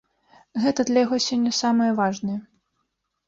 Гэта 0.63 0.85
для 0.89 1.03
яго 1.05 1.19
сёння 1.27 1.51
самае 1.57 1.91
важнае. 1.99 2.39